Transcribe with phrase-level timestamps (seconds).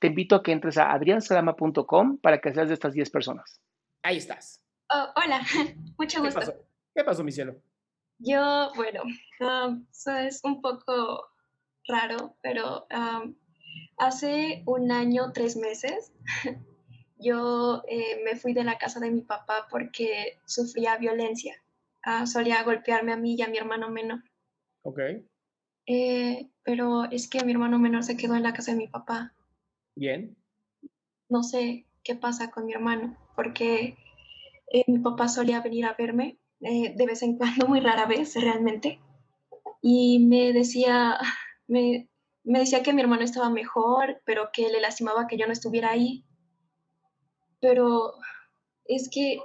[0.00, 3.60] te invito a que entres a adriansalama.com para que seas de estas 10 personas.
[4.02, 4.64] Ahí estás.
[4.88, 5.42] Oh, hola,
[5.98, 6.40] mucho gusto.
[6.40, 6.64] ¿Qué pasó?
[6.94, 7.54] ¿Qué pasó, mi cielo?
[8.18, 9.02] Yo, bueno,
[9.40, 11.28] um, eso es un poco
[11.86, 13.34] raro, pero um,
[13.98, 16.12] hace un año, tres meses,
[17.18, 21.54] yo eh, me fui de la casa de mi papá porque sufría violencia.
[22.02, 24.22] Ah, solía golpearme a mí y a mi hermano menor.
[24.82, 24.98] Ok.
[25.86, 29.34] Eh, pero es que mi hermano menor se quedó en la casa de mi papá.
[30.00, 30.34] Bien.
[31.28, 33.98] No sé qué pasa con mi hermano, porque
[34.72, 38.34] eh, mi papá solía venir a verme eh, de vez en cuando, muy rara vez
[38.34, 38.98] realmente,
[39.82, 41.18] y me decía,
[41.68, 42.08] me,
[42.44, 45.90] me decía que mi hermano estaba mejor, pero que le lastimaba que yo no estuviera
[45.90, 46.24] ahí.
[47.60, 48.14] Pero
[48.86, 49.38] es que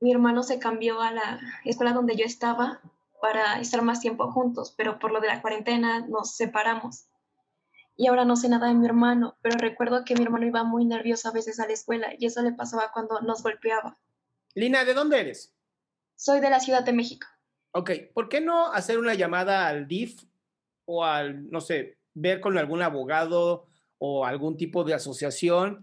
[0.00, 2.80] mi hermano se cambió a la escuela donde yo estaba
[3.20, 7.06] para estar más tiempo juntos, pero por lo de la cuarentena nos separamos.
[7.96, 10.84] Y ahora no sé nada de mi hermano, pero recuerdo que mi hermano iba muy
[10.84, 13.98] nervioso a veces a la escuela y eso le pasaba cuando nos golpeaba.
[14.54, 15.54] Lina, ¿de dónde eres?
[16.16, 17.26] Soy de la Ciudad de México.
[17.72, 20.22] Ok, ¿por qué no hacer una llamada al DIF
[20.86, 23.66] o al, no sé, ver con algún abogado
[23.98, 25.80] o algún tipo de asociación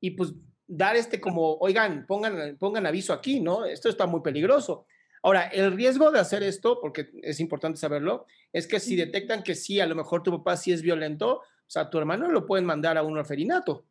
[0.00, 0.34] y pues
[0.66, 3.64] dar este como, oigan, pongan, pongan aviso aquí, ¿no?
[3.64, 4.86] Esto está muy peligroso.
[5.26, 9.56] Ahora, el riesgo de hacer esto, porque es importante saberlo, es que si detectan que
[9.56, 12.64] sí, a lo mejor tu papá sí es violento, o sea, tu hermano lo pueden
[12.64, 13.84] mandar a un orferinato.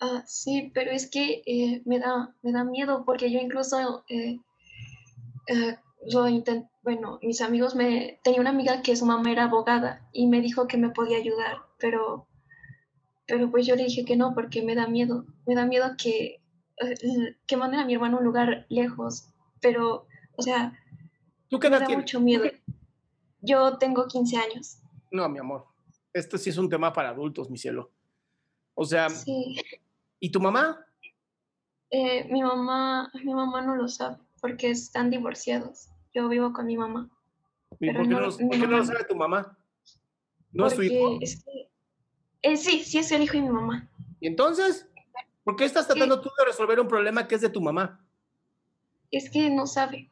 [0.00, 4.40] Ah, sí, pero es que eh, me, da, me da miedo porque yo incluso, eh,
[5.46, 5.76] eh,
[6.10, 6.24] lo
[6.82, 10.66] bueno, mis amigos me, tenía una amiga que su mamá era abogada y me dijo
[10.66, 12.26] que me podía ayudar, pero,
[13.28, 16.40] pero pues yo le dije que no porque me da miedo, me da miedo que,
[16.80, 19.31] eh, que manden a mi hermano a un lugar lejos,
[19.62, 20.06] pero,
[20.36, 20.78] o sea,
[21.48, 22.02] ¿Tú qué me edad da tienes?
[22.04, 22.44] mucho miedo.
[23.40, 24.78] Yo tengo 15 años.
[25.10, 25.66] No, mi amor,
[26.12, 27.90] esto sí es un tema para adultos, mi cielo.
[28.74, 29.56] O sea, Sí,
[30.20, 30.84] ¿y tu mamá?
[31.90, 35.88] eh, mi mamá, mi mamá no lo sabe porque están divorciados.
[36.14, 37.10] Yo vivo con mi mamá.
[37.80, 39.58] ¿Y ¿Por qué no, no- lo- por qué mi no lo mamá- sabe tu mamá?
[40.52, 41.18] ¿No es tu hijo?
[41.20, 41.70] es que-
[42.42, 43.88] eh, sí, sí es el hijo de mi mamá.
[44.20, 44.88] ¿Y entonces?
[45.44, 48.01] ¿Por qué estás tratando tú de resolver un problema que es de tu mamá?
[49.12, 50.10] Es que no sabe.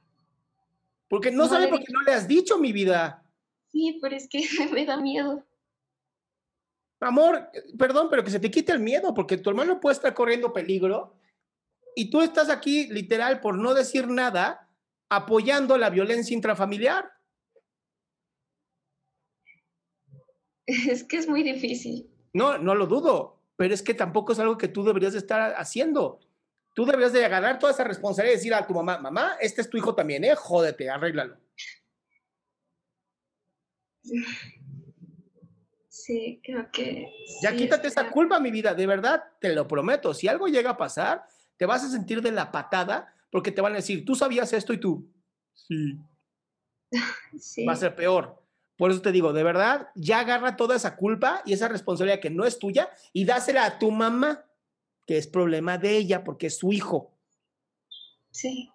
[1.08, 3.24] Porque no, No sabe porque no le has dicho, mi vida.
[3.72, 4.40] Sí, pero es que
[4.72, 5.44] me da miedo.
[7.00, 10.52] Amor, perdón, pero que se te quite el miedo, porque tu hermano puede estar corriendo
[10.52, 11.16] peligro
[11.96, 14.68] y tú estás aquí literal por no decir nada
[15.08, 17.10] apoyando la violencia intrafamiliar.
[20.88, 22.08] Es que es muy difícil.
[22.32, 25.54] No, no lo dudo, pero es que tampoco es algo que tú deberías de estar
[25.56, 26.20] haciendo.
[26.74, 29.68] Tú deberías de agarrar toda esa responsabilidad y decir a tu mamá, mamá, este es
[29.68, 30.34] tu hijo también, ¿eh?
[30.34, 31.36] Jódete, arréglalo.
[35.88, 37.12] Sí, creo que.
[37.42, 40.14] Ya sí, quítate esa culpa, mi vida, de verdad, te lo prometo.
[40.14, 41.26] Si algo llega a pasar,
[41.56, 44.72] te vas a sentir de la patada porque te van a decir, tú sabías esto
[44.72, 45.08] y tú.
[45.54, 45.98] Sí.
[47.38, 47.64] Sí.
[47.64, 48.42] va a ser peor.
[48.76, 52.30] Por eso te digo, de verdad, ya agarra toda esa culpa y esa responsabilidad que
[52.30, 54.44] no es tuya y dásela a tu mamá,
[55.10, 57.10] que es problema de ella porque es su hijo.
[58.30, 58.70] Sí.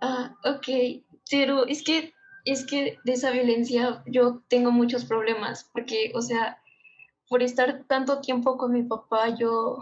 [0.00, 2.14] Ah, ok, pero es que,
[2.44, 6.62] es que de esa violencia yo tengo muchos problemas, porque, o sea,
[7.28, 9.78] por estar tanto tiempo con mi papá, yo,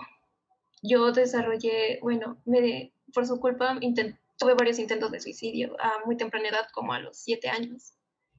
[0.81, 3.79] yo desarrollé, bueno, me, por su culpa
[4.39, 7.93] tuve varios intentos de suicidio a muy temprana edad, como a los siete años.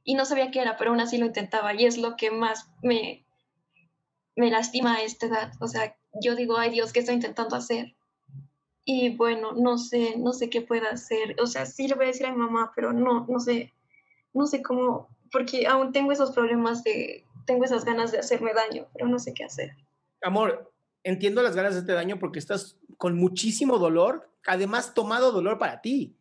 [0.03, 2.71] Y no sabía qué era, pero aún así lo intentaba y es lo que más
[2.81, 3.23] me,
[4.35, 5.51] me lastima a esta edad.
[5.59, 7.95] O sea, yo digo, ay Dios, ¿qué estoy intentando hacer?
[8.85, 11.35] Y bueno, no sé, no sé qué pueda hacer.
[11.41, 13.71] O sea, sí le voy a decir a mi mamá, pero no, no sé,
[14.33, 18.87] no sé cómo, porque aún tengo esos problemas de, tengo esas ganas de hacerme daño,
[18.93, 19.71] pero no sé qué hacer.
[20.21, 20.71] Amor,
[21.03, 25.81] entiendo las ganas de hacerte daño porque estás con muchísimo dolor, además tomado dolor para
[25.81, 26.15] ti.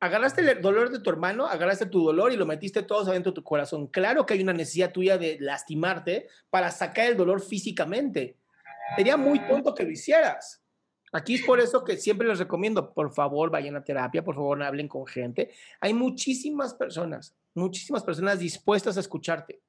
[0.00, 3.36] Agarraste el dolor de tu hermano, agarraste tu dolor y lo metiste todo adentro de
[3.36, 3.88] tu corazón.
[3.88, 8.36] Claro que hay una necesidad tuya de lastimarte para sacar el dolor físicamente.
[8.96, 10.62] Sería muy tonto que lo hicieras.
[11.12, 14.62] Aquí es por eso que siempre les recomiendo, por favor, vayan a terapia, por favor,
[14.62, 15.50] hablen con gente.
[15.80, 19.62] Hay muchísimas personas, muchísimas personas dispuestas a escucharte.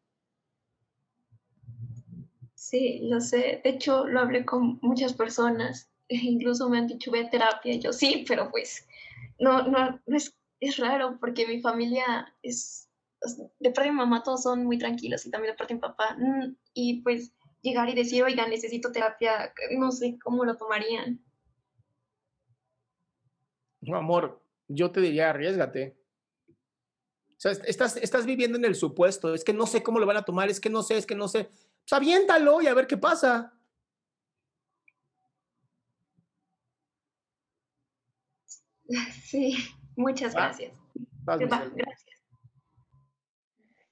[2.56, 3.62] Sí, lo sé.
[3.64, 5.90] De hecho, lo hablé con muchas personas.
[6.10, 7.76] Incluso me han dicho, ve a terapia.
[7.76, 8.86] Yo sí, pero pues
[9.40, 12.90] no, no, es, es raro porque mi familia es,
[13.60, 15.82] de parte de mi mamá todos son muy tranquilos y también de parte de mi
[15.82, 16.16] papá.
[16.20, 21.24] Mm, y pues llegar y decir, oiga, necesito terapia, no sé cómo lo tomarían.
[23.82, 25.98] No, amor, yo te diría, arriesgate.
[26.50, 30.18] O sea, estás, estás viviendo en el supuesto, es que no sé cómo lo van
[30.18, 31.46] a tomar, es que no sé, es que no sé.
[31.46, 33.54] Pues aviéntalo y a ver qué pasa.
[39.24, 39.56] Sí,
[39.96, 40.74] muchas gracias.
[41.24, 42.09] gracias.